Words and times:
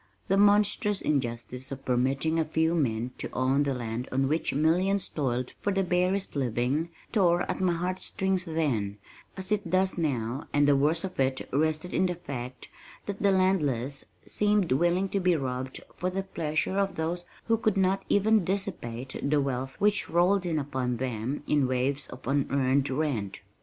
The 0.29 0.35
monstrous 0.35 0.99
injustice 0.99 1.71
of 1.71 1.85
permitting 1.85 2.39
a 2.39 2.43
few 2.45 2.73
men 2.73 3.11
to 3.19 3.29
own 3.33 3.61
the 3.61 3.73
land 3.75 4.09
on 4.11 4.27
which 4.27 4.51
millions 4.51 5.07
toiled 5.07 5.53
for 5.61 5.71
the 5.71 5.83
barest 5.83 6.35
living 6.35 6.89
tore 7.11 7.43
at 7.43 7.61
my 7.61 7.73
heart 7.73 7.99
strings 8.01 8.45
then, 8.45 8.97
as 9.37 9.51
it 9.51 9.69
does 9.69 9.99
now, 9.99 10.47
and 10.53 10.67
the 10.67 10.75
worst 10.75 11.03
of 11.03 11.19
it 11.19 11.47
rested 11.53 11.93
in 11.93 12.07
the 12.07 12.15
fact 12.15 12.67
that 13.05 13.21
the 13.21 13.29
landless 13.29 14.05
seemed 14.25 14.71
willing 14.71 15.07
to 15.09 15.19
be 15.19 15.35
robbed 15.35 15.79
for 15.95 16.09
the 16.09 16.23
pleasure 16.23 16.79
of 16.79 16.95
those 16.95 17.23
who 17.45 17.55
could 17.59 17.77
not 17.77 18.01
even 18.09 18.43
dissipate 18.43 19.15
the 19.21 19.39
wealth 19.39 19.75
which 19.77 20.09
rolled 20.09 20.47
in 20.47 20.57
upon 20.57 20.97
them 20.97 21.43
in 21.45 21.67
waves 21.67 22.07
of 22.07 22.25
unearned 22.25 22.89
rent. 22.89 23.43